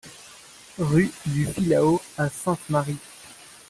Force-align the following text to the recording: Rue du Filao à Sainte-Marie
Rue 0.79 1.11
du 1.27 1.45
Filao 1.45 2.01
à 2.17 2.27
Sainte-Marie 2.27 2.97